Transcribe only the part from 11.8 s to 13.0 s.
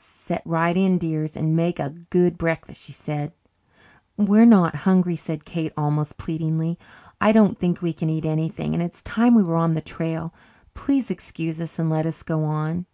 and let us go on."